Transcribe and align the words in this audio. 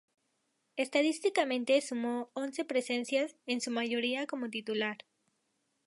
Estadísticamente 0.77 1.79
sumó 1.79 2.31
once 2.33 2.65
presencias, 2.65 3.35
en 3.45 3.61
su 3.61 3.69
mayoría 3.69 4.25
como 4.25 4.49
titular. 4.49 4.97